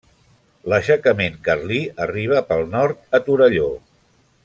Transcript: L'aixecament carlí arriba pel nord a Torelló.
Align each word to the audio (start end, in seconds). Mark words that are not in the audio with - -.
L'aixecament 0.73 1.37
carlí 1.49 1.79
arriba 2.07 2.43
pel 2.53 2.67
nord 2.77 3.07
a 3.19 3.21
Torelló. 3.29 3.73